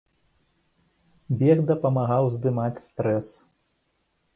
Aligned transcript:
Бег 1.43 1.57
дапамагаў 1.75 2.33
здымаць 2.39 2.83
стрэс. 2.89 3.27